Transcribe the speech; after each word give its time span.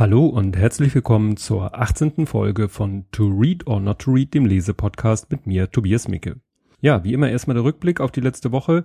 Hallo 0.00 0.24
und 0.24 0.56
herzlich 0.56 0.94
willkommen 0.94 1.36
zur 1.36 1.78
18. 1.78 2.26
Folge 2.26 2.70
von 2.70 3.04
To 3.12 3.28
Read 3.28 3.66
or 3.66 3.80
Not 3.80 3.98
to 3.98 4.12
Read, 4.12 4.32
dem 4.32 4.46
Lesepodcast 4.46 5.30
mit 5.30 5.46
mir, 5.46 5.70
Tobias 5.70 6.08
Micke. 6.08 6.36
Ja, 6.80 7.04
wie 7.04 7.12
immer 7.12 7.28
erstmal 7.28 7.52
der 7.52 7.64
Rückblick 7.64 8.00
auf 8.00 8.10
die 8.10 8.22
letzte 8.22 8.50
Woche. 8.50 8.84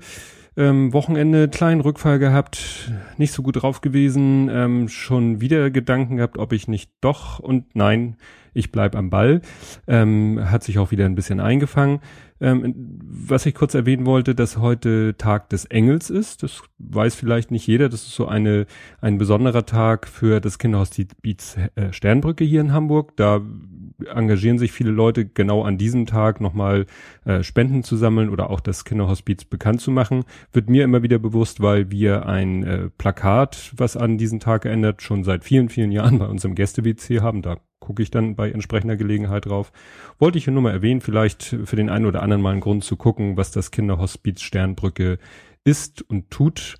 Ähm, 0.57 0.91
Wochenende 0.91 1.47
kleinen 1.47 1.79
Rückfall 1.79 2.19
gehabt, 2.19 2.91
nicht 3.15 3.31
so 3.31 3.43
gut 3.43 3.61
drauf 3.61 3.79
gewesen, 3.79 4.49
ähm, 4.51 4.89
schon 4.89 5.39
wieder 5.39 5.71
Gedanken 5.71 6.17
gehabt, 6.17 6.37
ob 6.37 6.51
ich 6.51 6.67
nicht 6.67 6.91
doch 6.99 7.39
und 7.39 7.77
nein, 7.77 8.17
ich 8.55 8.71
bleib 8.71 8.95
am 8.95 9.09
Ball. 9.09 9.41
Ähm, 9.85 10.39
hat 10.49 10.63
sich 10.63 10.79
auch 10.79 10.91
wieder 10.91 11.05
ein 11.05 11.15
bisschen 11.15 11.39
eingefangen. 11.39 11.99
Ähm, 12.41 12.99
was 13.01 13.45
ich 13.45 13.55
kurz 13.55 13.75
erwähnen 13.75 14.05
wollte, 14.05 14.35
dass 14.35 14.57
heute 14.57 15.15
Tag 15.17 15.49
des 15.49 15.65
Engels 15.65 16.09
ist. 16.09 16.43
Das 16.43 16.63
weiß 16.79 17.15
vielleicht 17.15 17.49
nicht 17.49 17.65
jeder. 17.65 17.87
Das 17.87 18.01
ist 18.01 18.15
so 18.15 18.27
eine, 18.27 18.65
ein 18.99 19.17
besonderer 19.17 19.65
Tag 19.65 20.07
für 20.07 20.41
das 20.41 20.59
Kinderhospiz 20.59 21.57
äh, 21.75 21.93
Sternbrücke 21.93 22.43
hier 22.43 22.59
in 22.59 22.73
Hamburg. 22.73 23.15
Da 23.15 23.41
engagieren 24.13 24.57
sich 24.57 24.73
viele 24.73 24.91
Leute 24.91 25.25
genau 25.25 25.63
an 25.63 25.77
diesem 25.77 26.05
Tag 26.05 26.41
nochmal 26.41 26.85
äh, 27.23 27.41
Spenden 27.41 27.83
zu 27.83 27.95
sammeln 27.95 28.29
oder 28.29 28.49
auch 28.49 28.59
das 28.59 28.83
Kinderhospiz 28.83 29.45
bekannt 29.45 29.79
zu 29.79 29.91
machen. 29.91 30.25
Wird 30.51 30.69
mir 30.69 30.83
immer 30.83 31.03
wieder 31.03 31.19
bewusst, 31.19 31.61
weil 31.61 31.89
wir 31.89 32.25
ein 32.25 32.63
äh, 32.63 32.89
Plakat, 32.97 33.71
was 33.77 33.95
an 33.95 34.17
diesen 34.17 34.41
Tag 34.41 34.65
erinnert, 34.65 35.01
schon 35.01 35.23
seit 35.23 35.45
vielen, 35.45 35.69
vielen 35.69 35.91
Jahren 35.91 36.19
bei 36.19 36.27
uns 36.27 36.43
im 36.43 36.55
Gäste-WC 36.55 37.21
haben. 37.21 37.41
Da 37.41 37.57
gucke 37.79 38.01
ich 38.01 38.11
dann 38.11 38.35
bei 38.35 38.51
entsprechender 38.51 38.97
Gelegenheit 38.97 39.45
drauf. 39.45 39.71
Wollte 40.19 40.37
ich 40.37 40.45
hier 40.45 40.53
nur 40.53 40.63
mal 40.63 40.71
erwähnen, 40.71 41.01
vielleicht 41.01 41.43
für 41.43 41.75
den 41.75 41.89
einen 41.89 42.05
oder 42.05 42.23
anderen 42.23 42.41
mal 42.41 42.51
einen 42.51 42.61
Grund 42.61 42.83
zu 42.83 42.95
gucken, 42.97 43.37
was 43.37 43.51
das 43.51 43.71
Kinderhospiz 43.71 44.41
Sternbrücke 44.41 45.17
ist 45.63 46.01
und 46.09 46.31
tut. 46.31 46.77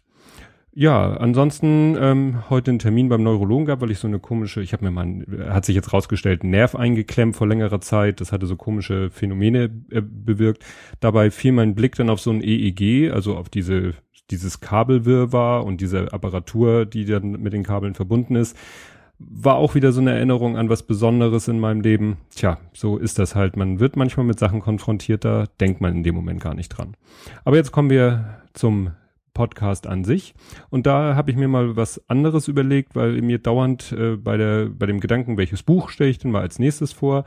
Ja, 0.77 1.13
ansonsten 1.13 1.95
ähm, 1.97 2.49
heute 2.49 2.71
einen 2.71 2.79
Termin 2.79 3.07
beim 3.07 3.23
Neurologen 3.23 3.65
gehabt, 3.65 3.81
weil 3.81 3.91
ich 3.91 3.99
so 3.99 4.07
eine 4.07 4.19
komische, 4.19 4.61
ich 4.61 4.73
habe 4.73 4.83
mir 4.83 4.91
mal, 4.91 5.25
hat 5.49 5.63
sich 5.63 5.73
jetzt 5.73 5.93
rausgestellt, 5.93 6.43
Nerv 6.43 6.75
eingeklemmt 6.75 7.33
vor 7.33 7.47
längerer 7.47 7.79
Zeit. 7.79 8.19
Das 8.19 8.33
hatte 8.33 8.45
so 8.45 8.57
komische 8.57 9.09
Phänomene 9.09 9.71
äh, 9.89 10.01
bewirkt. 10.01 10.65
Dabei 10.99 11.31
fiel 11.31 11.53
mein 11.53 11.75
Blick 11.75 11.95
dann 11.95 12.09
auf 12.09 12.19
so 12.19 12.29
ein 12.29 12.43
EEG, 12.43 13.11
also 13.13 13.37
auf 13.37 13.47
diese 13.47 13.93
dieses 14.31 14.59
Kabelwirrwarr 14.59 15.63
und 15.63 15.81
diese 15.81 16.11
Apparatur, 16.11 16.85
die 16.85 17.05
dann 17.05 17.31
mit 17.33 17.53
den 17.53 17.63
Kabeln 17.63 17.93
verbunden 17.93 18.35
ist 18.35 18.57
war 19.17 19.55
auch 19.55 19.75
wieder 19.75 19.91
so 19.91 20.01
eine 20.01 20.13
Erinnerung 20.13 20.57
an 20.57 20.69
was 20.69 20.83
Besonderes 20.83 21.47
in 21.47 21.59
meinem 21.59 21.81
Leben. 21.81 22.17
Tja, 22.35 22.57
so 22.73 22.97
ist 22.97 23.17
das 23.17 23.35
halt. 23.35 23.55
Man 23.55 23.79
wird 23.79 23.95
manchmal 23.95 24.25
mit 24.25 24.39
Sachen 24.39 24.59
konfrontiert, 24.59 25.23
da 25.23 25.45
denkt 25.59 25.81
man 25.81 25.95
in 25.95 26.03
dem 26.03 26.15
Moment 26.15 26.41
gar 26.41 26.53
nicht 26.53 26.69
dran. 26.69 26.95
Aber 27.43 27.55
jetzt 27.55 27.71
kommen 27.71 27.89
wir 27.89 28.41
zum 28.53 28.91
Podcast 29.33 29.85
an 29.85 30.03
sich. 30.03 30.33
Und 30.69 30.87
da 30.87 31.15
habe 31.15 31.29
ich 31.29 31.37
mir 31.37 31.47
mal 31.47 31.75
was 31.75 32.01
anderes 32.09 32.47
überlegt, 32.47 32.95
weil 32.95 33.21
mir 33.21 33.37
dauernd 33.37 33.91
äh, 33.91 34.15
bei 34.15 34.37
der 34.37 34.67
bei 34.67 34.87
dem 34.87 34.99
Gedanken, 34.99 35.37
welches 35.37 35.63
Buch 35.63 35.89
stelle 35.89 36.09
ich 36.09 36.17
denn 36.17 36.31
mal 36.31 36.41
als 36.41 36.57
nächstes 36.57 36.91
vor, 36.91 37.25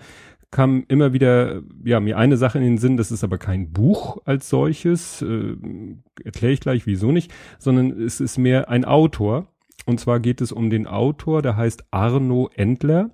kam 0.50 0.84
immer 0.88 1.12
wieder 1.12 1.62
ja 1.84 2.00
mir 2.00 2.16
eine 2.18 2.36
Sache 2.36 2.58
in 2.58 2.64
den 2.64 2.78
Sinn. 2.78 2.96
Das 2.96 3.12
ist 3.12 3.24
aber 3.24 3.38
kein 3.38 3.72
Buch 3.72 4.18
als 4.24 4.48
solches. 4.48 5.22
Äh, 5.22 5.56
Erkläre 6.24 6.52
ich 6.52 6.60
gleich, 6.60 6.86
wieso 6.86 7.12
nicht, 7.12 7.32
sondern 7.58 7.90
es 8.00 8.20
ist 8.20 8.38
mehr 8.38 8.68
ein 8.68 8.84
Autor 8.84 9.46
und 9.88 9.98
zwar 9.98 10.20
geht 10.20 10.42
es 10.42 10.52
um 10.52 10.68
den 10.68 10.86
Autor, 10.86 11.40
der 11.40 11.56
heißt 11.56 11.86
Arno 11.90 12.50
Endler. 12.54 13.10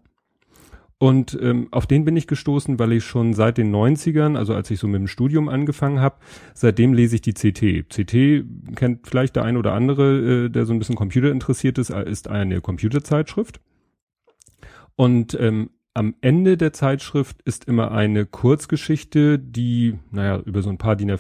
Und 0.99 1.39
ähm, 1.41 1.69
auf 1.71 1.87
den 1.87 2.05
bin 2.05 2.17
ich 2.17 2.27
gestoßen, 2.27 2.81
weil 2.81 2.91
ich 2.93 3.05
schon 3.05 3.33
seit 3.33 3.59
den 3.59 3.73
90ern, 3.73 4.37
also 4.37 4.55
als 4.55 4.73
ich 4.73 4.81
so 4.81 4.89
mit 4.89 4.99
dem 4.99 5.07
Studium 5.07 5.49
angefangen 5.49 6.01
habe, 6.01 6.17
seitdem 6.53 6.93
lese 6.93 7.15
ich 7.15 7.23
die 7.23 7.33
CT. 7.33 7.89
CT 7.89 8.75
kennt 8.75 9.07
vielleicht 9.07 9.37
der 9.37 9.45
ein 9.45 9.57
oder 9.57 9.73
andere, 9.73 10.47
äh, 10.47 10.49
der 10.49 10.67
so 10.67 10.73
ein 10.73 10.81
bisschen 10.81 10.97
Computer 10.97 11.31
interessiert 11.31 11.79
ist, 11.79 11.91
ist 11.91 12.29
eine 12.29 12.61
Computerzeitschrift. 12.61 13.61
Und 14.97 15.39
ähm, 15.39 15.71
am 15.95 16.17
Ende 16.23 16.57
der 16.57 16.73
Zeitschrift 16.73 17.41
ist 17.43 17.67
immer 17.67 17.93
eine 17.93 18.27
Kurzgeschichte, 18.27 19.39
die, 19.39 20.01
naja, 20.11 20.41
über 20.45 20.61
so 20.61 20.71
ein 20.71 20.79
paar 20.79 20.97
DIN 20.97 21.17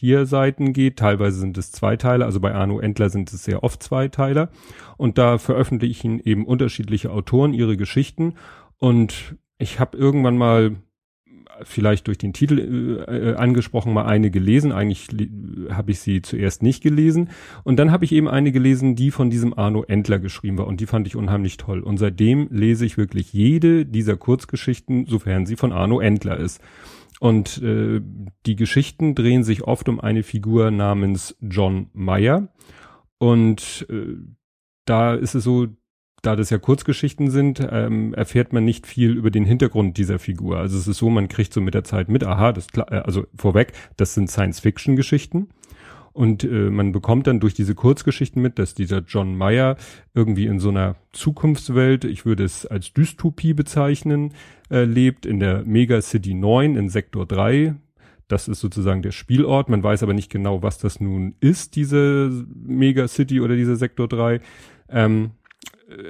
vier 0.00 0.24
Seiten 0.24 0.72
geht. 0.72 0.98
Teilweise 0.98 1.38
sind 1.38 1.58
es 1.58 1.72
Zweiteiler, 1.72 2.24
also 2.24 2.40
bei 2.40 2.54
Arno 2.54 2.80
Endler 2.80 3.10
sind 3.10 3.30
es 3.30 3.44
sehr 3.44 3.62
oft 3.62 3.82
Zweiteiler. 3.82 4.48
Und 4.96 5.18
da 5.18 5.36
veröffentlichen 5.36 6.20
eben 6.20 6.46
unterschiedliche 6.46 7.12
Autoren 7.12 7.52
ihre 7.52 7.76
Geschichten. 7.76 8.34
Und 8.78 9.36
ich 9.58 9.78
habe 9.78 9.98
irgendwann 9.98 10.38
mal 10.38 10.76
vielleicht 11.62 12.06
durch 12.06 12.16
den 12.16 12.32
Titel 12.32 13.04
äh, 13.06 13.34
angesprochen 13.34 13.92
mal 13.92 14.06
eine 14.06 14.30
gelesen. 14.30 14.72
Eigentlich 14.72 15.08
habe 15.68 15.90
ich 15.90 16.00
sie 16.00 16.22
zuerst 16.22 16.62
nicht 16.62 16.82
gelesen. 16.82 17.28
Und 17.62 17.76
dann 17.76 17.92
habe 17.92 18.06
ich 18.06 18.12
eben 18.12 18.26
eine 18.26 18.52
gelesen, 18.52 18.96
die 18.96 19.10
von 19.10 19.28
diesem 19.28 19.52
Arno 19.52 19.84
Endler 19.84 20.18
geschrieben 20.18 20.56
war. 20.56 20.66
Und 20.66 20.80
die 20.80 20.86
fand 20.86 21.08
ich 21.08 21.14
unheimlich 21.14 21.58
toll. 21.58 21.80
Und 21.80 21.98
seitdem 21.98 22.48
lese 22.50 22.86
ich 22.86 22.96
wirklich 22.96 23.34
jede 23.34 23.84
dieser 23.84 24.16
Kurzgeschichten, 24.16 25.04
sofern 25.04 25.44
sie 25.44 25.56
von 25.56 25.72
Arno 25.72 26.00
Endler 26.00 26.38
ist. 26.38 26.62
Und 27.20 27.62
äh, 27.62 28.00
die 28.46 28.56
Geschichten 28.56 29.14
drehen 29.14 29.44
sich 29.44 29.62
oft 29.62 29.88
um 29.90 30.00
eine 30.00 30.22
Figur 30.22 30.70
namens 30.70 31.36
John 31.42 31.90
Mayer. 31.92 32.48
Und 33.18 33.86
äh, 33.90 34.16
da 34.86 35.14
ist 35.14 35.34
es 35.34 35.44
so, 35.44 35.68
da 36.22 36.34
das 36.34 36.48
ja 36.48 36.56
Kurzgeschichten 36.56 37.30
sind, 37.30 37.60
ähm, 37.70 38.14
erfährt 38.14 38.54
man 38.54 38.64
nicht 38.64 38.86
viel 38.86 39.12
über 39.12 39.30
den 39.30 39.44
Hintergrund 39.44 39.98
dieser 39.98 40.18
Figur. 40.18 40.58
Also 40.58 40.78
es 40.78 40.88
ist 40.88 40.96
so, 40.96 41.10
man 41.10 41.28
kriegt 41.28 41.52
so 41.52 41.60
mit 41.60 41.74
der 41.74 41.84
Zeit 41.84 42.08
mit, 42.08 42.24
aha, 42.24 42.52
das 42.52 42.68
äh, 42.74 42.96
also 42.96 43.26
vorweg, 43.36 43.74
das 43.98 44.14
sind 44.14 44.30
Science-Fiction-Geschichten. 44.30 45.50
Und 46.12 46.42
äh, 46.42 46.70
man 46.70 46.92
bekommt 46.92 47.26
dann 47.26 47.40
durch 47.40 47.54
diese 47.54 47.74
Kurzgeschichten 47.74 48.42
mit, 48.42 48.58
dass 48.58 48.74
dieser 48.74 48.98
John 48.98 49.36
Mayer 49.36 49.76
irgendwie 50.12 50.46
in 50.46 50.58
so 50.58 50.70
einer 50.70 50.96
Zukunftswelt, 51.12 52.04
ich 52.04 52.26
würde 52.26 52.44
es 52.44 52.66
als 52.66 52.92
Dystopie 52.92 53.54
bezeichnen, 53.54 54.34
äh, 54.70 54.84
lebt, 54.84 55.24
in 55.24 55.38
der 55.38 55.62
Megacity 55.64 56.34
9 56.34 56.76
in 56.76 56.88
Sektor 56.88 57.26
3. 57.26 57.76
Das 58.26 58.48
ist 58.48 58.60
sozusagen 58.60 59.02
der 59.02 59.12
Spielort. 59.12 59.68
Man 59.68 59.82
weiß 59.82 60.02
aber 60.02 60.14
nicht 60.14 60.30
genau, 60.30 60.62
was 60.62 60.78
das 60.78 61.00
nun 61.00 61.34
ist, 61.40 61.76
diese 61.76 62.44
Megacity 62.54 63.40
oder 63.40 63.56
dieser 63.56 63.76
Sektor 63.76 64.08
3. 64.08 64.40
Ähm, 64.88 65.32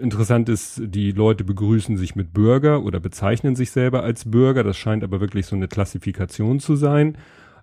interessant 0.01 0.49
ist, 0.49 0.81
die 0.85 1.13
Leute 1.13 1.45
begrüßen 1.45 1.97
sich 1.97 2.17
mit 2.17 2.33
Bürger 2.33 2.83
oder 2.83 3.01
bezeichnen 3.01 3.57
sich 3.57 3.71
selber 3.71 4.03
als 4.03 4.31
Bürger. 4.31 4.65
Das 4.65 4.77
scheint 4.77 5.05
aber 5.05 5.21
wirklich 5.21 5.47
so 5.47 5.57
eine 5.57 5.69
Klassifikation 5.69 6.61
zu 6.61 6.77
sein. 6.77 7.17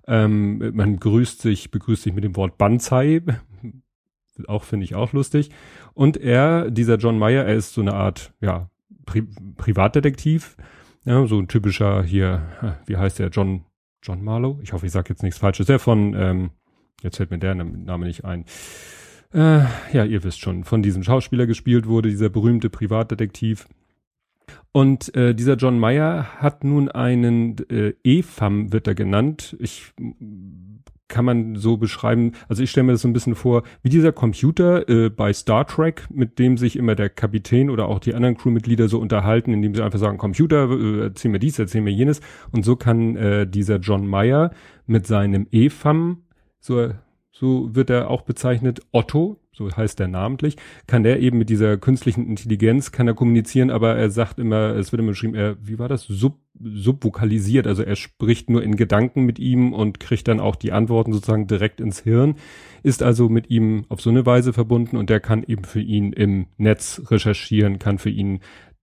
Ähm, 0.08 0.76
man 0.76 0.98
grüßt 0.98 1.42
sich, 1.42 1.70
begrüßt 1.72 2.04
sich 2.04 2.14
mit 2.14 2.24
dem 2.24 2.36
Wort 2.36 2.58
Banzai. 2.58 3.22
auch 4.48 4.64
finde 4.64 4.86
ich 4.86 4.96
auch 4.96 5.14
lustig. 5.14 5.50
Und 5.94 6.18
er, 6.18 6.72
dieser 6.72 6.96
John 6.98 7.20
Mayer, 7.20 7.46
er 7.46 7.56
ist 7.56 7.74
so 7.74 7.82
eine 7.82 7.94
Art, 7.94 8.34
ja, 8.42 8.70
Pri 9.06 9.24
Privatdetektiv. 9.56 10.58
Ja, 11.06 11.26
so 11.26 11.40
ein 11.40 11.48
typischer 11.48 12.04
hier, 12.04 12.42
wie 12.86 12.98
heißt 12.98 13.20
der, 13.20 13.30
John, 13.30 13.64
John 14.04 14.24
Marlowe? 14.24 14.62
Ich 14.62 14.74
hoffe, 14.74 14.86
ich 14.86 14.92
sage 14.92 15.10
jetzt 15.10 15.24
nichts 15.24 15.40
Falsches. 15.40 15.68
Der 15.68 15.80
von, 15.80 16.14
ähm, 16.14 16.50
jetzt 17.02 17.18
fällt 17.18 17.32
mir 17.32 17.40
der 17.40 17.56
Name 17.56 18.06
nicht 18.06 18.26
ein. 18.26 18.44
Äh, 19.34 19.64
ja, 19.94 20.04
ihr 20.06 20.24
wisst 20.24 20.40
schon, 20.40 20.64
von 20.64 20.82
diesem 20.82 21.04
Schauspieler 21.04 21.48
gespielt 21.48 21.88
wurde, 21.88 22.10
dieser 22.10 22.30
berühmte 22.30 22.70
Privatdetektiv. 22.70 23.68
Und 24.78 25.16
äh, 25.16 25.34
dieser 25.34 25.56
John 25.56 25.80
Mayer 25.80 26.40
hat 26.40 26.64
nun 26.64 26.88
einen 26.88 27.56
äh, 27.72 27.94
EFAM, 28.04 28.72
wird 28.72 28.86
er 28.86 28.94
genannt. 28.94 29.58
Ich 29.60 29.92
kann 31.08 31.26
man 31.26 31.56
so 31.56 31.78
beschreiben, 31.78 32.34
also 32.48 32.62
ich 32.62 32.70
stelle 32.70 32.84
mir 32.84 32.92
das 32.92 33.02
so 33.02 33.08
ein 33.08 33.14
bisschen 33.14 33.34
vor, 33.34 33.64
wie 33.82 33.90
dieser 33.90 34.12
Computer 34.12 34.88
äh, 34.88 35.10
bei 35.10 35.34
Star 35.34 35.66
Trek, 35.66 36.04
mit 36.12 36.38
dem 36.38 36.60
sich 36.60 36.76
immer 36.76 36.94
der 36.94 37.10
Kapitän 37.10 37.72
oder 37.72 37.88
auch 37.88 37.98
die 37.98 38.14
anderen 38.14 38.38
Crewmitglieder 38.38 38.88
so 38.88 39.00
unterhalten, 39.00 39.52
indem 39.52 39.74
sie 39.74 39.82
einfach 39.82 39.98
sagen, 39.98 40.20
Computer, 40.20 40.70
äh, 40.70 41.06
erzähl 41.06 41.32
mir 41.32 41.40
dies, 41.40 41.58
erzähl 41.58 41.82
mir 41.82 41.90
jenes. 41.90 42.22
Und 42.52 42.64
so 42.64 42.76
kann 42.76 43.16
äh, 43.16 43.48
dieser 43.48 43.78
John 43.78 44.06
Mayer 44.06 44.52
mit 44.86 45.08
seinem 45.08 45.48
EFAM, 45.52 46.22
so, 46.60 46.92
so 47.40 47.76
wird 47.76 47.90
er 47.90 48.10
auch 48.10 48.24
bezeichnet, 48.24 48.82
Otto, 48.92 49.38
so 49.52 49.70
heißt 49.70 50.00
er 50.00 50.08
namentlich, 50.08 50.56
kann 50.86 51.04
der 51.04 51.20
eben 51.20 51.38
mit 51.38 51.50
dieser 51.50 51.78
künstlichen 51.78 52.28
Intelligenz, 52.28 52.92
kann 52.92 53.08
er 53.08 53.14
kommunizieren, 53.14 53.70
aber 53.70 53.96
er 53.96 54.10
sagt 54.10 54.40
immer, 54.40 54.76
es 54.76 54.92
wird 54.92 55.02
immer 55.02 55.12
beschrieben, 55.12 55.36
er, 55.36 55.58
wie 55.62 55.78
war 55.78 55.88
das, 55.88 56.04
sub, 56.04 56.40
subvokalisiert, 56.60 57.68
also 57.68 57.84
er 57.84 57.96
spricht 57.96 58.50
nur 58.50 58.64
in 58.64 58.76
Gedanken 58.76 59.24
mit 59.24 59.38
ihm 59.38 59.74
und 59.74 60.00
kriegt 60.00 60.28
dann 60.28 60.40
auch 60.40 60.56
die 60.56 60.72
Antworten 60.72 61.14
sozusagen 61.14 61.48
direkt 61.48 61.80
ins 61.80 62.00
Hirn, 62.00 62.36
ist 62.82 63.04
also 63.04 63.30
mit 63.30 63.50
ihm 63.50 63.86
auf 63.90 64.02
so 64.02 64.10
eine 64.10 64.26
Weise 64.26 64.54
verbunden 64.54 64.98
und 64.98 65.10
der 65.10 65.20
kann 65.20 65.44
eben 65.44 65.64
für 65.64 65.82
ihn 65.82 66.14
im 66.14 66.48
Netz 66.58 67.04
recherchieren, 67.12 67.78
kann 67.78 68.00
für 68.00 68.10
ihn 68.10 68.40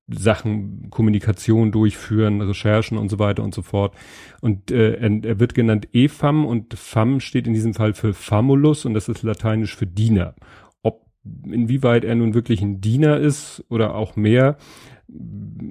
Sachen, 0.08 0.90
Kommunikation 0.90 1.72
durchführen, 1.72 2.40
Recherchen 2.40 2.98
und 2.98 3.08
so 3.08 3.18
weiter 3.18 3.42
und 3.42 3.54
so 3.54 3.62
fort. 3.62 3.94
Und 4.40 4.70
äh, 4.70 4.96
er, 4.96 5.40
wird 5.40 5.54
genannt 5.54 5.88
EFAM 5.92 6.44
und 6.44 6.74
FAM 6.74 7.20
steht 7.20 7.46
in 7.46 7.54
diesem 7.54 7.74
Fall 7.74 7.94
für 7.94 8.12
Famulus 8.12 8.84
und 8.84 8.94
das 8.94 9.08
ist 9.08 9.22
lateinisch 9.22 9.76
für 9.76 9.86
Diener 9.86 10.34
inwieweit 11.50 12.04
er 12.04 12.14
nun 12.14 12.34
wirklich 12.34 12.60
ein 12.62 12.80
Diener 12.80 13.18
ist 13.18 13.64
oder 13.68 13.94
auch 13.94 14.16
mehr, 14.16 14.56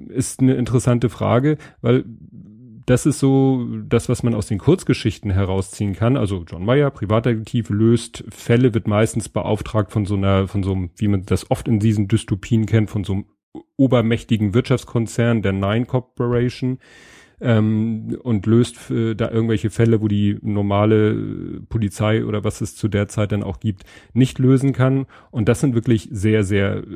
ist 0.08 0.40
eine 0.40 0.54
interessante 0.54 1.08
Frage, 1.08 1.58
weil 1.80 2.04
das 2.86 3.06
ist 3.06 3.18
so 3.18 3.66
das, 3.88 4.10
was 4.10 4.22
man 4.22 4.34
aus 4.34 4.46
den 4.46 4.58
Kurzgeschichten 4.58 5.30
herausziehen 5.30 5.94
kann. 5.94 6.18
Also 6.18 6.44
John 6.46 6.66
Mayer, 6.66 6.90
Privatdetektiv, 6.90 7.70
löst 7.70 8.24
Fälle, 8.28 8.74
wird 8.74 8.86
meistens 8.88 9.30
beauftragt 9.30 9.90
von 9.90 10.04
so 10.04 10.16
einer, 10.16 10.48
von 10.48 10.62
so 10.62 10.72
einem, 10.72 10.90
wie 10.96 11.08
man 11.08 11.24
das 11.24 11.50
oft 11.50 11.66
in 11.66 11.78
diesen 11.78 12.08
Dystopien 12.08 12.66
kennt, 12.66 12.90
von 12.90 13.04
so 13.04 13.14
einem 13.14 13.24
obermächtigen 13.76 14.54
Wirtschaftskonzern 14.54 15.42
der 15.42 15.52
Nine 15.52 15.86
Corporation 15.86 16.78
ähm, 17.40 18.18
und 18.22 18.46
löst 18.46 18.90
äh, 18.90 19.14
da 19.14 19.30
irgendwelche 19.30 19.70
Fälle, 19.70 20.00
wo 20.00 20.08
die 20.08 20.38
normale 20.42 21.60
Polizei 21.68 22.24
oder 22.24 22.44
was 22.44 22.60
es 22.60 22.76
zu 22.76 22.88
der 22.88 23.08
Zeit 23.08 23.32
dann 23.32 23.42
auch 23.42 23.60
gibt, 23.60 23.84
nicht 24.12 24.38
lösen 24.38 24.72
kann. 24.72 25.06
Und 25.30 25.48
das 25.48 25.60
sind 25.60 25.74
wirklich 25.74 26.08
sehr, 26.10 26.44
sehr 26.44 26.78
äh, 26.78 26.92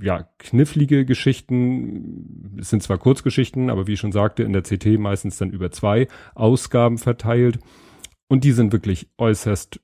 ja, 0.00 0.28
knifflige 0.38 1.04
Geschichten. 1.04 2.56
Es 2.58 2.70
sind 2.70 2.82
zwar 2.82 2.98
Kurzgeschichten, 2.98 3.70
aber 3.70 3.86
wie 3.86 3.94
ich 3.94 4.00
schon 4.00 4.12
sagte, 4.12 4.42
in 4.42 4.52
der 4.52 4.62
CT 4.62 4.98
meistens 4.98 5.38
dann 5.38 5.50
über 5.50 5.70
zwei 5.70 6.08
Ausgaben 6.34 6.98
verteilt. 6.98 7.58
Und 8.28 8.44
die 8.44 8.52
sind 8.52 8.72
wirklich 8.72 9.08
äußerst 9.18 9.80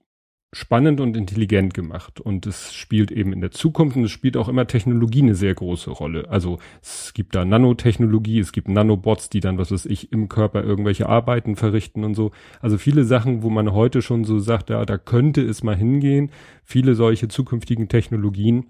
spannend 0.55 1.01
und 1.01 1.17
intelligent 1.17 1.73
gemacht 1.73 2.21
und 2.21 2.47
es 2.47 2.75
spielt 2.75 3.11
eben 3.11 3.33
in 3.33 3.41
der 3.41 3.53
Zukunft 3.53 3.97
und 3.97 4.05
es 4.05 4.11
spielt 4.11 4.37
auch 4.37 4.49
immer 4.49 4.67
Technologie 4.67 5.23
eine 5.23 5.35
sehr 5.35 5.55
große 5.55 5.91
Rolle. 5.91 6.29
Also 6.29 6.59
es 6.83 7.15
gibt 7.15 7.35
da 7.35 7.47
Nanotechnologie, 7.47 8.39
es 8.39 8.53
gibt 8.53 8.69
Nanobots, 8.69 9.31
die 9.31 9.41
dann, 9.41 9.57
was 9.57 9.73
weiß 9.73 9.87
ich, 9.87 10.13
im 10.13 10.29
Körper 10.29 10.63
irgendwelche 10.63 11.09
Arbeiten 11.09 11.57
verrichten 11.57 12.05
und 12.05 12.15
so. 12.15 12.33
Also 12.61 12.77
viele 12.77 13.05
Sachen, 13.05 13.43
wo 13.43 13.49
man 13.49 13.73
heute 13.73 14.03
schon 14.03 14.25
so 14.25 14.39
sagt, 14.41 14.69
ja, 14.69 14.85
da 14.85 14.99
könnte 14.99 15.41
es 15.41 15.63
mal 15.63 15.77
hingehen. 15.77 16.31
Viele 16.65 16.95
solche 16.95 17.29
zukünftigen 17.29 17.89
Technologien 17.89 18.67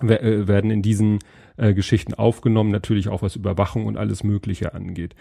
äh, 0.00 0.46
werden 0.46 0.70
in 0.70 0.82
diesen 0.82 1.18
äh, 1.56 1.74
Geschichten 1.74 2.14
aufgenommen, 2.14 2.70
natürlich 2.70 3.08
auch 3.08 3.22
was 3.22 3.34
Überwachung 3.34 3.86
und 3.86 3.96
alles 3.96 4.22
Mögliche 4.22 4.74
angeht. 4.74 5.16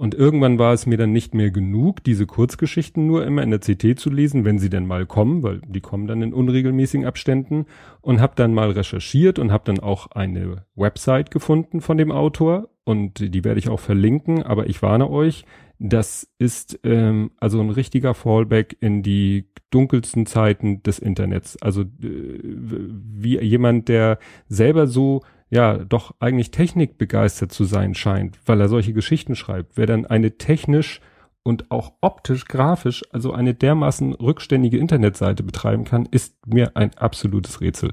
Und 0.00 0.14
irgendwann 0.14 0.58
war 0.58 0.72
es 0.72 0.86
mir 0.86 0.96
dann 0.96 1.12
nicht 1.12 1.34
mehr 1.34 1.50
genug, 1.50 2.02
diese 2.02 2.24
Kurzgeschichten 2.24 3.06
nur 3.06 3.26
immer 3.26 3.42
in 3.42 3.50
der 3.50 3.58
CT 3.58 4.00
zu 4.00 4.08
lesen, 4.08 4.46
wenn 4.46 4.58
sie 4.58 4.70
denn 4.70 4.86
mal 4.86 5.04
kommen, 5.04 5.42
weil 5.42 5.60
die 5.66 5.82
kommen 5.82 6.06
dann 6.06 6.22
in 6.22 6.32
unregelmäßigen 6.32 7.04
Abständen. 7.04 7.66
Und 8.00 8.18
habe 8.18 8.32
dann 8.34 8.54
mal 8.54 8.70
recherchiert 8.70 9.38
und 9.38 9.52
habe 9.52 9.64
dann 9.66 9.78
auch 9.78 10.06
eine 10.12 10.64
Website 10.74 11.30
gefunden 11.30 11.82
von 11.82 11.98
dem 11.98 12.12
Autor. 12.12 12.70
Und 12.84 13.34
die 13.34 13.44
werde 13.44 13.58
ich 13.58 13.68
auch 13.68 13.78
verlinken, 13.78 14.42
aber 14.42 14.70
ich 14.70 14.80
warne 14.80 15.10
euch, 15.10 15.44
das 15.78 16.26
ist 16.38 16.80
ähm, 16.82 17.32
also 17.36 17.60
ein 17.60 17.68
richtiger 17.68 18.14
Fallback 18.14 18.78
in 18.80 19.02
die 19.02 19.50
dunkelsten 19.68 20.24
Zeiten 20.24 20.82
des 20.82 20.98
Internets. 20.98 21.60
Also 21.60 21.82
äh, 21.82 21.86
wie 22.00 23.38
jemand, 23.38 23.90
der 23.90 24.18
selber 24.48 24.86
so 24.86 25.20
ja 25.50 25.78
doch 25.78 26.14
eigentlich 26.20 26.50
technikbegeistert 26.50 27.52
zu 27.52 27.64
sein 27.64 27.94
scheint, 27.94 28.38
weil 28.46 28.60
er 28.60 28.68
solche 28.68 28.92
Geschichten 28.92 29.34
schreibt, 29.34 29.76
wer 29.76 29.86
dann 29.86 30.06
eine 30.06 30.38
technisch 30.38 31.00
und 31.42 31.70
auch 31.70 31.92
optisch, 32.00 32.44
grafisch, 32.44 33.02
also 33.12 33.32
eine 33.32 33.54
dermaßen 33.54 34.14
rückständige 34.14 34.78
Internetseite 34.78 35.42
betreiben 35.42 35.84
kann, 35.84 36.06
ist 36.10 36.46
mir 36.46 36.76
ein 36.76 36.96
absolutes 36.96 37.60
Rätsel. 37.60 37.92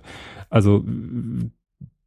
Also 0.49 0.85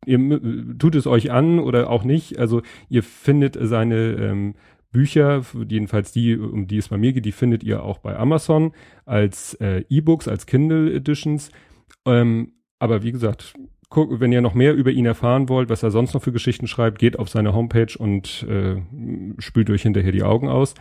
ihr 0.07 0.79
tut 0.79 0.95
es 0.95 1.07
euch 1.07 1.31
an 1.31 1.59
oder 1.59 1.91
auch 1.91 2.05
nicht. 2.05 2.39
Also 2.39 2.63
ihr 2.89 3.03
findet 3.03 3.57
seine 3.61 4.13
ähm, 4.13 4.55
Bücher, 4.93 5.43
jedenfalls 5.69 6.13
die, 6.13 6.37
um 6.37 6.67
die 6.67 6.79
es 6.79 6.89
bei 6.89 6.97
mir 6.97 7.13
geht, 7.13 7.25
die 7.25 7.33
findet 7.33 7.63
ihr 7.63 7.83
auch 7.83 7.99
bei 7.99 8.17
Amazon 8.17 8.73
als 9.07 9.55
äh, 9.55 9.85
E-Books, 9.89 10.29
als 10.29 10.47
Kindle 10.47 10.93
Editions. 10.93 11.51
Ähm, 12.07 12.53
aber 12.79 13.03
wie 13.03 13.13
gesagt, 13.13 13.55
guck, 13.91 14.21
wenn 14.21 14.33
ihr 14.33 14.41
noch 14.41 14.55
mehr 14.55 14.75
über 14.75 14.91
ihn 14.91 15.05
erfahren 15.05 15.49
wollt, 15.49 15.69
was 15.69 15.83
er 15.83 15.91
sonst 15.91 16.15
noch 16.15 16.23
für 16.23 16.33
Geschichten 16.33 16.67
schreibt, 16.67 16.99
geht 16.99 17.19
auf 17.19 17.29
seine 17.29 17.53
Homepage 17.53 17.93
und 17.99 18.47
äh, 18.49 18.81
spült 19.39 19.69
euch 19.69 19.83
hinterher 19.83 20.13
die 20.13 20.23
Augen 20.23 20.49
aus. 20.49 20.75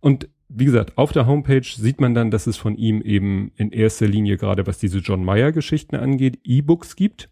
Und 0.00 0.28
wie 0.48 0.64
gesagt, 0.64 0.98
auf 0.98 1.12
der 1.12 1.26
Homepage 1.26 1.64
sieht 1.64 2.00
man 2.00 2.14
dann, 2.14 2.30
dass 2.30 2.46
es 2.46 2.56
von 2.56 2.76
ihm 2.76 3.00
eben 3.00 3.52
in 3.56 3.70
erster 3.70 4.06
Linie 4.06 4.36
gerade 4.36 4.66
was 4.66 4.78
diese 4.78 4.98
John 4.98 5.24
Mayer 5.24 5.52
Geschichten 5.52 5.96
angeht, 5.96 6.40
E-Books 6.44 6.96
gibt 6.96 7.30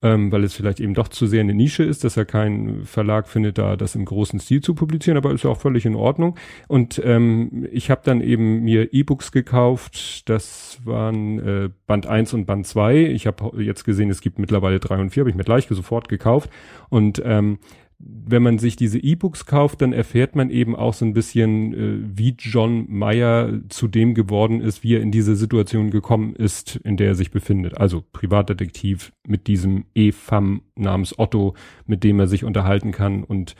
ähm, 0.00 0.30
weil 0.30 0.44
es 0.44 0.54
vielleicht 0.54 0.78
eben 0.78 0.94
doch 0.94 1.08
zu 1.08 1.26
sehr 1.26 1.40
eine 1.40 1.54
Nische 1.54 1.82
ist, 1.82 2.04
dass 2.04 2.16
er 2.16 2.24
keinen 2.24 2.84
Verlag 2.84 3.28
findet, 3.28 3.58
da 3.58 3.76
das 3.76 3.96
im 3.96 4.04
großen 4.04 4.38
Stil 4.38 4.60
zu 4.60 4.74
publizieren, 4.74 5.16
aber 5.16 5.32
ist 5.32 5.44
ja 5.44 5.50
auch 5.50 5.60
völlig 5.60 5.86
in 5.86 5.96
Ordnung. 5.96 6.36
Und 6.68 7.00
ähm, 7.04 7.66
ich 7.72 7.90
habe 7.90 8.02
dann 8.04 8.20
eben 8.20 8.60
mir 8.62 8.92
E-Books 8.92 9.32
gekauft, 9.32 10.28
das 10.28 10.78
waren 10.84 11.38
äh, 11.38 11.70
Band 11.86 12.06
1 12.06 12.32
und 12.34 12.46
Band 12.46 12.66
2. 12.66 13.06
Ich 13.06 13.26
habe 13.26 13.62
jetzt 13.62 13.84
gesehen, 13.84 14.10
es 14.10 14.20
gibt 14.20 14.38
mittlerweile 14.38 14.78
3 14.78 14.98
und 14.98 15.10
4, 15.10 15.22
habe 15.22 15.30
ich 15.30 15.36
mir 15.36 15.44
gleich 15.44 15.66
sofort 15.68 16.08
gekauft. 16.08 16.50
Und 16.88 17.20
ähm, 17.24 17.58
wenn 18.00 18.42
man 18.42 18.58
sich 18.58 18.76
diese 18.76 18.98
E-Books 18.98 19.46
kauft, 19.46 19.82
dann 19.82 19.92
erfährt 19.92 20.36
man 20.36 20.50
eben 20.50 20.76
auch 20.76 20.94
so 20.94 21.04
ein 21.04 21.14
bisschen, 21.14 21.74
äh, 21.74 21.98
wie 22.16 22.36
John 22.38 22.86
Mayer 22.88 23.60
zu 23.68 23.88
dem 23.88 24.14
geworden 24.14 24.60
ist, 24.60 24.84
wie 24.84 24.94
er 24.94 25.00
in 25.00 25.10
diese 25.10 25.34
Situation 25.34 25.90
gekommen 25.90 26.36
ist, 26.36 26.76
in 26.84 26.96
der 26.96 27.08
er 27.08 27.14
sich 27.16 27.32
befindet. 27.32 27.76
Also 27.76 28.04
Privatdetektiv 28.12 29.12
mit 29.26 29.48
diesem 29.48 29.86
E-Fam 29.94 30.62
namens 30.76 31.18
Otto, 31.18 31.54
mit 31.86 32.04
dem 32.04 32.20
er 32.20 32.28
sich 32.28 32.44
unterhalten 32.44 32.92
kann 32.92 33.24
und 33.24 33.56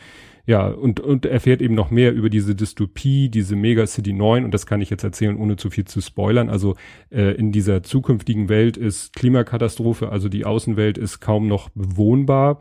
ja, 0.49 0.67
und, 0.69 0.99
und 0.99 1.27
erfährt 1.27 1.61
eben 1.61 1.75
noch 1.75 1.91
mehr 1.91 2.15
über 2.15 2.31
diese 2.31 2.55
Dystopie, 2.55 3.29
diese 3.29 3.55
Megacity 3.55 4.15
9 4.15 4.47
und 4.47 4.55
das 4.55 4.65
kann 4.65 4.81
ich 4.81 4.89
jetzt 4.89 5.05
erzählen, 5.05 5.37
ohne 5.37 5.57
zu 5.57 5.69
viel 5.69 5.85
zu 5.85 6.01
spoilern. 6.01 6.49
Also 6.49 6.75
äh, 7.11 7.35
in 7.35 7.53
dieser 7.53 7.83
zukünftigen 7.83 8.49
Welt 8.49 8.79
ist 8.79 9.13
Klimakatastrophe, 9.13 10.09
also 10.09 10.31
die 10.31 10.47
Außenwelt 10.47 10.97
ist 10.97 11.21
kaum 11.21 11.49
noch 11.49 11.69
bewohnbar 11.69 12.61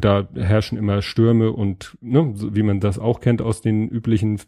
da 0.00 0.26
herrschen 0.34 0.78
immer 0.78 1.02
Stürme 1.02 1.52
und 1.52 1.98
ne, 2.00 2.32
wie 2.34 2.62
man 2.62 2.80
das 2.80 2.98
auch 2.98 3.20
kennt 3.20 3.42
aus 3.42 3.60
den 3.60 3.88
üblichen 3.88 4.40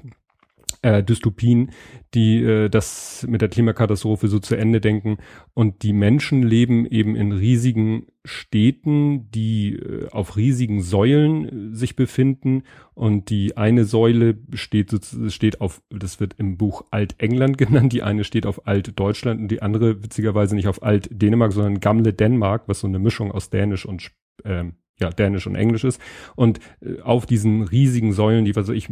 äh, 0.86 1.02
Dystopien, 1.02 1.72
die 2.14 2.42
äh, 2.42 2.68
das 2.68 3.26
mit 3.28 3.40
der 3.40 3.48
Klimakatastrophe 3.48 4.28
so 4.28 4.38
zu 4.38 4.54
Ende 4.54 4.80
denken. 4.80 5.18
Und 5.52 5.82
die 5.82 5.92
Menschen 5.92 6.42
leben 6.42 6.86
eben 6.86 7.16
in 7.16 7.32
riesigen 7.32 8.06
Städten, 8.24 9.30
die 9.32 9.74
äh, 9.74 10.08
auf 10.10 10.36
riesigen 10.36 10.80
Säulen 10.82 11.72
äh, 11.72 11.76
sich 11.76 11.96
befinden. 11.96 12.62
Und 12.94 13.30
die 13.30 13.56
eine 13.56 13.84
Säule 13.84 14.38
steht, 14.54 14.92
steht 15.28 15.60
auf, 15.60 15.82
das 15.90 16.20
wird 16.20 16.34
im 16.38 16.56
Buch 16.56 16.84
Alt-England 16.90 17.58
genannt, 17.58 17.92
die 17.92 18.02
eine 18.02 18.22
steht 18.22 18.46
auf 18.46 18.66
Alt-Deutschland 18.66 19.40
und 19.40 19.48
die 19.48 19.62
andere 19.62 20.04
witzigerweise 20.04 20.54
nicht 20.54 20.68
auf 20.68 20.82
Alt-Dänemark, 20.82 21.52
sondern 21.52 21.80
Gamle 21.80 22.12
Dänemark, 22.12 22.68
was 22.68 22.80
so 22.80 22.86
eine 22.86 23.00
Mischung 23.00 23.32
aus 23.32 23.50
Dänisch 23.50 23.86
und 23.86 24.12
ähm, 24.44 24.74
ja, 25.00 25.10
Dänisch 25.10 25.46
und 25.46 25.56
Englisch 25.56 25.84
ist. 25.84 26.00
Und 26.34 26.60
äh, 26.80 27.00
auf 27.02 27.26
diesen 27.26 27.62
riesigen 27.62 28.12
Säulen, 28.12 28.44
die, 28.44 28.56
was 28.56 28.68
weiß 28.68 28.76
ich, 28.76 28.88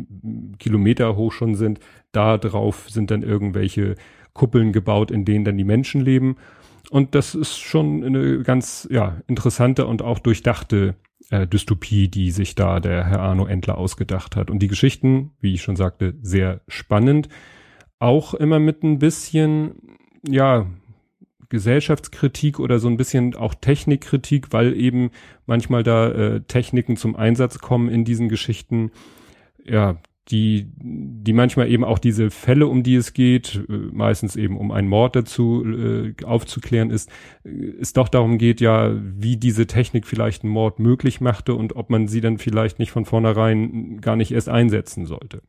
Kilometer 0.58 1.16
hoch 1.16 1.32
schon 1.32 1.54
sind, 1.54 1.80
da 2.12 2.38
drauf 2.38 2.88
sind 2.90 3.10
dann 3.10 3.22
irgendwelche 3.22 3.96
Kuppeln 4.32 4.72
gebaut, 4.72 5.10
in 5.10 5.24
denen 5.24 5.44
dann 5.44 5.56
die 5.56 5.64
Menschen 5.64 6.00
leben. 6.00 6.36
Und 6.90 7.14
das 7.14 7.34
ist 7.34 7.58
schon 7.58 8.04
eine 8.04 8.42
ganz, 8.42 8.86
ja, 8.90 9.20
interessante 9.26 9.86
und 9.86 10.02
auch 10.02 10.18
durchdachte 10.18 10.96
äh, 11.30 11.46
Dystopie, 11.46 12.08
die 12.08 12.30
sich 12.30 12.54
da 12.54 12.80
der 12.80 13.06
Herr 13.06 13.20
Arno 13.20 13.46
Endler 13.46 13.78
ausgedacht 13.78 14.36
hat. 14.36 14.50
Und 14.50 14.58
die 14.58 14.68
Geschichten, 14.68 15.30
wie 15.40 15.54
ich 15.54 15.62
schon 15.62 15.76
sagte, 15.76 16.14
sehr 16.20 16.60
spannend. 16.68 17.28
Auch 17.98 18.34
immer 18.34 18.58
mit 18.58 18.82
ein 18.82 18.98
bisschen, 18.98 19.76
ja, 20.28 20.66
Gesellschaftskritik 21.54 22.58
oder 22.58 22.80
so 22.80 22.88
ein 22.88 22.96
bisschen 22.96 23.36
auch 23.36 23.54
Technikkritik, 23.54 24.52
weil 24.52 24.76
eben 24.76 25.10
manchmal 25.46 25.84
da 25.84 26.10
äh, 26.10 26.40
Techniken 26.40 26.96
zum 26.96 27.14
Einsatz 27.14 27.60
kommen 27.60 27.88
in 27.88 28.04
diesen 28.04 28.28
Geschichten, 28.28 28.90
ja, 29.64 29.96
die, 30.28 30.66
die 30.76 31.32
manchmal 31.32 31.70
eben 31.70 31.84
auch 31.84 32.00
diese 32.00 32.30
Fälle, 32.30 32.66
um 32.66 32.82
die 32.82 32.96
es 32.96 33.12
geht, 33.12 33.64
äh, 33.68 33.72
meistens 33.92 34.34
eben 34.34 34.56
um 34.56 34.72
einen 34.72 34.88
Mord 34.88 35.14
dazu 35.14 35.64
äh, 35.64 36.14
aufzuklären 36.24 36.90
ist, 36.90 37.08
äh, 37.44 37.50
es 37.80 37.92
doch 37.92 38.08
darum 38.08 38.36
geht, 38.36 38.60
ja, 38.60 38.92
wie 39.00 39.36
diese 39.36 39.68
Technik 39.68 40.06
vielleicht 40.06 40.42
einen 40.42 40.52
Mord 40.52 40.80
möglich 40.80 41.20
machte 41.20 41.54
und 41.54 41.76
ob 41.76 41.88
man 41.88 42.08
sie 42.08 42.20
dann 42.20 42.38
vielleicht 42.38 42.80
nicht 42.80 42.90
von 42.90 43.04
vornherein 43.04 44.00
gar 44.00 44.16
nicht 44.16 44.32
erst 44.32 44.48
einsetzen 44.48 45.06
sollte. 45.06 45.40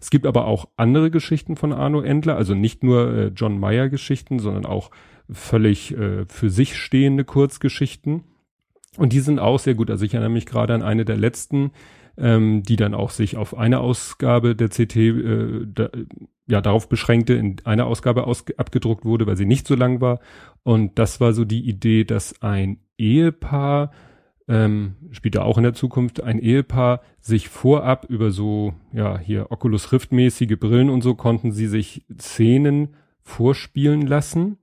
Es 0.00 0.10
gibt 0.10 0.26
aber 0.26 0.46
auch 0.46 0.68
andere 0.76 1.12
Geschichten 1.12 1.54
von 1.54 1.72
Arno 1.72 2.00
Endler, 2.00 2.36
also 2.36 2.54
nicht 2.54 2.82
nur 2.82 3.14
äh, 3.14 3.26
John 3.28 3.60
Mayer 3.60 3.88
Geschichten, 3.88 4.38
sondern 4.38 4.66
auch 4.66 4.90
völlig 5.30 5.96
äh, 5.96 6.24
für 6.26 6.50
sich 6.50 6.76
stehende 6.76 7.24
Kurzgeschichten. 7.24 8.24
Und 8.96 9.12
die 9.12 9.20
sind 9.20 9.38
auch 9.38 9.58
sehr 9.58 9.74
gut. 9.74 9.90
Also 9.90 10.04
ich 10.04 10.14
erinnere 10.14 10.30
mich 10.30 10.46
gerade 10.46 10.74
an 10.74 10.82
eine 10.82 11.04
der 11.04 11.16
letzten, 11.16 11.70
ähm, 12.16 12.62
die 12.62 12.76
dann 12.76 12.94
auch 12.94 13.10
sich 13.10 13.36
auf 13.36 13.56
eine 13.56 13.80
Ausgabe 13.80 14.56
der 14.56 14.68
CT 14.68 14.96
äh, 14.96 15.66
da, 15.66 15.90
ja 16.46 16.60
darauf 16.60 16.88
beschränkte, 16.88 17.34
in 17.34 17.56
einer 17.64 17.86
Ausgabe 17.86 18.26
aus, 18.26 18.44
abgedruckt 18.56 19.04
wurde, 19.04 19.26
weil 19.26 19.36
sie 19.36 19.46
nicht 19.46 19.66
so 19.66 19.74
lang 19.74 20.00
war. 20.00 20.20
Und 20.62 20.98
das 20.98 21.20
war 21.20 21.32
so 21.32 21.44
die 21.44 21.68
Idee, 21.68 22.04
dass 22.04 22.42
ein 22.42 22.78
Ehepaar 22.96 23.92
ähm, 24.48 24.96
später 25.12 25.44
auch 25.44 25.58
in 25.58 25.64
der 25.64 25.74
Zukunft 25.74 26.22
ein 26.22 26.38
Ehepaar 26.38 27.02
sich 27.20 27.50
vorab 27.50 28.06
über 28.08 28.30
so 28.30 28.72
ja 28.92 29.18
hier 29.18 29.52
Oculus 29.52 29.92
Rift 29.92 30.10
mäßige 30.10 30.58
Brillen 30.58 30.88
und 30.88 31.02
so 31.02 31.14
konnten 31.14 31.52
sie 31.52 31.66
sich 31.66 32.06
Szenen 32.18 32.94
vorspielen 33.20 34.06
lassen 34.06 34.56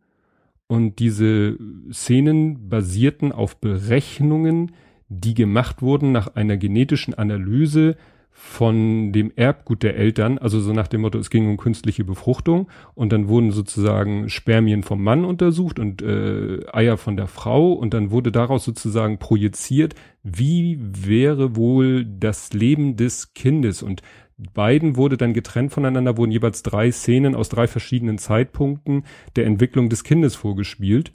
und 0.67 0.99
diese 0.99 1.57
Szenen 1.91 2.69
basierten 2.69 3.31
auf 3.31 3.57
Berechnungen, 3.57 4.71
die 5.09 5.33
gemacht 5.33 5.81
wurden 5.81 6.11
nach 6.11 6.35
einer 6.35 6.57
genetischen 6.57 7.13
Analyse 7.13 7.95
von 8.37 9.13
dem 9.13 9.31
Erbgut 9.37 9.81
der 9.81 9.95
Eltern, 9.95 10.37
also 10.37 10.59
so 10.59 10.73
nach 10.73 10.89
dem 10.89 11.01
Motto, 11.01 11.17
es 11.17 11.29
ging 11.29 11.47
um 11.47 11.55
künstliche 11.55 12.03
Befruchtung. 12.03 12.67
Und 12.93 13.13
dann 13.13 13.29
wurden 13.29 13.51
sozusagen 13.51 14.27
Spermien 14.27 14.83
vom 14.83 15.01
Mann 15.01 15.23
untersucht 15.23 15.79
und 15.79 16.01
äh, 16.01 16.59
Eier 16.73 16.97
von 16.97 17.15
der 17.15 17.27
Frau. 17.27 17.71
Und 17.71 17.93
dann 17.93 18.11
wurde 18.11 18.33
daraus 18.33 18.65
sozusagen 18.65 19.19
projiziert, 19.19 19.95
wie 20.21 20.77
wäre 20.81 21.55
wohl 21.55 22.03
das 22.03 22.51
Leben 22.51 22.97
des 22.97 23.33
Kindes. 23.33 23.81
Und 23.81 24.01
beiden 24.37 24.95
wurde 24.95 25.17
dann 25.17 25.33
getrennt 25.33 25.71
voneinander, 25.71 26.17
wurden 26.17 26.31
jeweils 26.31 26.63
drei 26.63 26.91
Szenen 26.91 27.35
aus 27.35 27.49
drei 27.49 27.67
verschiedenen 27.67 28.17
Zeitpunkten 28.17 29.03
der 29.35 29.45
Entwicklung 29.45 29.89
des 29.89 30.03
Kindes 30.03 30.35
vorgespielt 30.35 31.13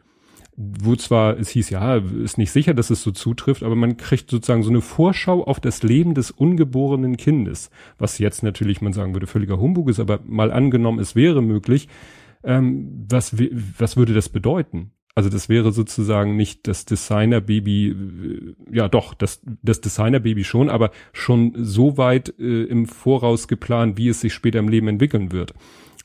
wo 0.56 0.94
zwar 0.94 1.38
es 1.38 1.48
hieß, 1.48 1.70
ja, 1.70 1.96
ist 1.96 2.36
nicht 2.36 2.50
sicher, 2.50 2.74
dass 2.74 2.90
es 2.90 3.02
so 3.02 3.12
zutrifft, 3.12 3.62
aber 3.62 3.76
man 3.76 3.96
kriegt 3.96 4.30
sozusagen 4.30 4.62
so 4.62 4.68
eine 4.68 4.82
Vorschau 4.82 5.42
auf 5.44 5.58
das 5.58 5.82
Leben 5.82 6.14
des 6.14 6.30
ungeborenen 6.30 7.16
Kindes, 7.16 7.70
was 7.98 8.18
jetzt 8.18 8.42
natürlich, 8.42 8.82
man 8.82 8.92
sagen 8.92 9.14
würde, 9.14 9.26
völliger 9.26 9.58
Humbug 9.58 9.88
ist, 9.88 10.00
aber 10.00 10.20
mal 10.26 10.52
angenommen, 10.52 10.98
es 10.98 11.16
wäre 11.16 11.40
möglich, 11.42 11.88
ähm, 12.44 13.06
was, 13.08 13.36
was 13.78 13.96
würde 13.96 14.12
das 14.12 14.28
bedeuten? 14.28 14.92
Also 15.20 15.28
das 15.28 15.50
wäre 15.50 15.70
sozusagen 15.70 16.36
nicht 16.36 16.66
das 16.66 16.86
Designer-Baby, 16.86 17.88
äh, 17.88 18.74
ja 18.74 18.88
doch, 18.88 19.12
das, 19.12 19.42
das 19.62 19.82
Designer-Baby 19.82 20.44
schon, 20.44 20.70
aber 20.70 20.92
schon 21.12 21.52
so 21.58 21.98
weit 21.98 22.32
äh, 22.38 22.62
im 22.62 22.86
Voraus 22.86 23.46
geplant, 23.46 23.98
wie 23.98 24.08
es 24.08 24.22
sich 24.22 24.32
später 24.32 24.60
im 24.60 24.70
Leben 24.70 24.88
entwickeln 24.88 25.30
wird. 25.30 25.52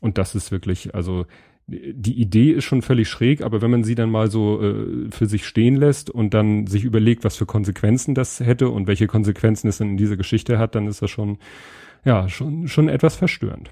Und 0.02 0.18
das 0.18 0.36
ist 0.36 0.52
wirklich, 0.52 0.96
also 0.96 1.28
die 1.66 2.20
Idee 2.20 2.52
ist 2.52 2.66
schon 2.66 2.82
völlig 2.82 3.08
schräg, 3.08 3.42
aber 3.42 3.62
wenn 3.62 3.72
man 3.72 3.86
sie 3.86 3.96
dann 3.96 4.12
mal 4.12 4.30
so 4.30 4.62
äh, 4.62 5.10
für 5.12 5.28
sich 5.28 5.46
stehen 5.46 5.78
lässt 5.78 6.10
und 6.10 6.34
dann 6.34 6.68
sich 6.68 6.84
überlegt, 6.84 7.24
was 7.24 7.38
für 7.38 7.46
Konsequenzen 7.46 8.16
das 8.16 8.42
hätte 8.42 8.68
und 8.68 8.86
welche 8.86 9.08
Konsequenzen 9.08 9.70
es 9.70 9.78
dann 9.78 9.92
in 9.92 9.98
dieser 9.98 10.18
Geschichte 10.18 10.60
hat, 10.60 10.76
dann 10.76 10.88
ist 10.88 11.02
das 11.02 11.10
schon, 11.10 11.38
ja, 12.04 12.28
schon, 12.28 12.68
schon 12.68 12.90
etwas 12.90 13.16
verstörend. 13.16 13.72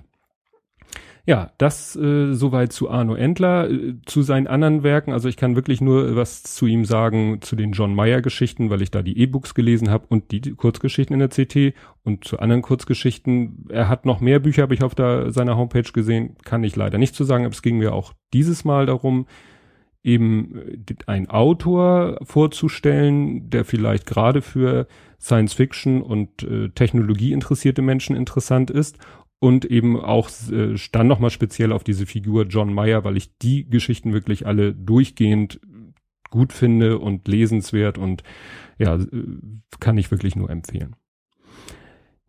Ja, 1.25 1.51
das 1.57 1.95
äh, 1.95 2.33
soweit 2.33 2.73
zu 2.73 2.89
Arno 2.89 3.15
Endler, 3.15 3.69
äh, 3.69 3.95
zu 4.05 4.23
seinen 4.23 4.45
anderen 4.45 4.83
Werken. 4.83 5.13
Also 5.13 5.29
ich 5.29 5.37
kann 5.37 5.55
wirklich 5.55 5.79
nur 5.79 6.17
was 6.17 6.43
zu 6.43 6.65
ihm 6.65 6.83
sagen, 6.83 7.41
zu 7.41 7.55
den 7.55 7.71
John 7.71 7.95
Mayer 7.95 8.21
Geschichten, 8.21 8.69
weil 8.69 8.81
ich 8.81 8.91
da 8.91 9.01
die 9.01 9.17
E-Books 9.17 9.53
gelesen 9.53 9.89
habe 9.89 10.05
und 10.09 10.31
die 10.31 10.41
Kurzgeschichten 10.41 11.13
in 11.13 11.19
der 11.19 11.29
CT 11.29 11.75
und 12.03 12.25
zu 12.25 12.39
anderen 12.39 12.61
Kurzgeschichten. 12.61 13.67
Er 13.69 13.87
hat 13.87 14.05
noch 14.05 14.19
mehr 14.19 14.39
Bücher, 14.39 14.63
habe 14.63 14.73
ich 14.73 14.83
auf 14.83 14.95
der, 14.95 15.31
seiner 15.31 15.55
Homepage 15.55 15.89
gesehen, 15.93 16.35
kann 16.43 16.65
ich 16.65 16.75
leider 16.75 16.97
nicht 16.97 17.15
zu 17.15 17.23
sagen, 17.23 17.45
aber 17.45 17.53
es 17.53 17.61
ging 17.61 17.77
mir 17.77 17.93
auch 17.93 18.11
dieses 18.33 18.65
Mal 18.65 18.85
darum, 18.85 19.25
eben 20.03 20.57
äh, 20.57 20.95
ein 21.07 21.29
Autor 21.29 22.17
vorzustellen, 22.23 23.49
der 23.49 23.63
vielleicht 23.63 24.07
gerade 24.07 24.41
für 24.41 24.87
Science 25.21 25.53
Fiction 25.53 26.01
und 26.01 26.43
äh, 26.43 26.67
Technologie 26.67 27.31
interessierte 27.31 27.81
Menschen 27.81 28.13
interessant 28.13 28.69
ist 28.69 28.97
und 29.43 29.65
eben 29.65 29.99
auch 29.99 30.29
äh, 30.53 30.75
dann 30.93 31.07
nochmal 31.07 31.29
speziell 31.29 31.73
auf 31.73 31.83
diese 31.83 32.05
Figur 32.05 32.45
John 32.45 32.73
Mayer, 32.73 33.03
weil 33.03 33.17
ich 33.17 33.37
die 33.39 33.69
Geschichten 33.69 34.13
wirklich 34.13 34.47
alle 34.47 34.73
durchgehend 34.73 35.59
gut 36.29 36.53
finde 36.53 36.97
und 36.97 37.27
lesenswert 37.27 37.97
und 37.97 38.23
ja, 38.77 38.95
äh, 38.95 39.07
kann 39.81 39.97
ich 39.97 40.11
wirklich 40.11 40.37
nur 40.37 40.49
empfehlen. 40.49 40.95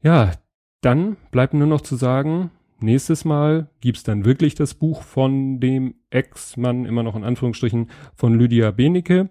Ja, 0.02 0.33
dann 0.80 1.16
bleibt 1.30 1.54
nur 1.54 1.68
noch 1.68 1.83
zu 1.83 1.94
sagen, 1.94 2.50
nächstes 2.80 3.25
Mal 3.25 3.71
gibt's 3.80 4.02
dann 4.02 4.25
wirklich 4.25 4.56
das 4.56 4.75
Buch 4.75 5.02
von 5.04 5.61
dem 5.61 5.94
Ex-Mann, 6.11 6.85
immer 6.85 7.04
noch 7.04 7.14
in 7.14 7.23
Anführungsstrichen, 7.23 7.90
von 8.16 8.37
Lydia 8.37 8.73
Benecke 8.73 9.28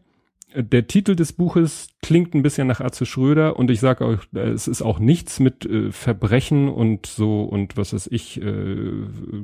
der 0.56 0.88
Titel 0.88 1.16
des 1.16 1.34
Buches 1.34 1.90
klingt 2.02 2.34
ein 2.36 2.44
bisschen 2.44 2.68
nach 2.68 2.82
Atze 2.82 3.06
Schröder 3.06 3.58
und 3.58 3.72
ich 3.72 3.80
sage 3.80 4.06
euch, 4.06 4.20
es 4.34 4.68
ist 4.68 4.82
auch 4.82 5.00
nichts 5.00 5.40
mit 5.40 5.66
äh, 5.66 5.92
Verbrechen 5.92 6.70
und 6.70 7.06
so 7.06 7.44
und 7.44 7.78
was 7.78 7.94
weiß 7.94 8.08
ich, 8.12 8.42
äh, 8.42 8.92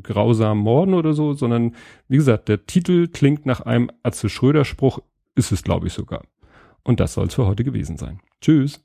grausam 0.03 0.59
Morden 0.59 0.93
oder 0.93 1.13
so, 1.13 1.33
sondern 1.33 1.75
wie 2.07 2.17
gesagt, 2.17 2.47
der 2.47 2.65
Titel 2.65 3.07
klingt 3.07 3.45
nach 3.45 3.61
einem 3.61 3.89
Atze 4.03 4.29
Schröder 4.29 4.65
Spruch, 4.65 4.99
ist 5.35 5.51
es 5.51 5.63
glaube 5.63 5.87
ich 5.87 5.93
sogar. 5.93 6.23
Und 6.83 6.99
das 6.99 7.13
soll 7.13 7.27
es 7.27 7.35
für 7.35 7.45
heute 7.45 7.63
gewesen 7.63 7.97
sein. 7.97 8.19
Tschüss. 8.41 8.83